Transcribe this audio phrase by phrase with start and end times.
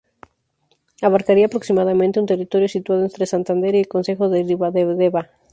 [1.03, 5.29] Abarcaría aproximadamente un territorio situado entre Santander y el concejo de Ribadedeva.